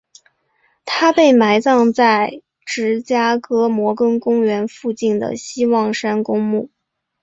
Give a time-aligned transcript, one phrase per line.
[0.83, 6.71] 他被埋葬在芝加哥摩根公园附近的希望山公墓。